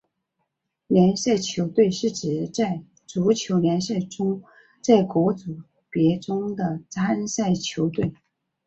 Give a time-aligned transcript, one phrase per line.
[0.87, 4.41] 联赛球队是指在足球联赛中
[4.81, 8.11] 在各组别中的参赛球队。